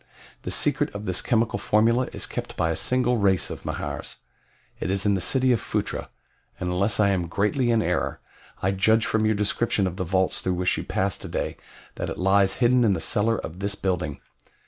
[0.41, 4.15] The secret of this chemical formula is kept by a single race of Mahars.
[4.79, 6.09] It is in the city of Phutra,
[6.59, 8.19] and unless I am greatly in error
[8.63, 11.55] I judge from your description of the vaults through which you passed today
[11.97, 14.19] that it lies hidden in the cellar of this building.